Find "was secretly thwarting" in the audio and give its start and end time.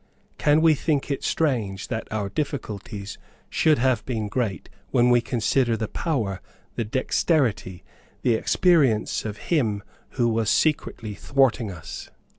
10.27-11.69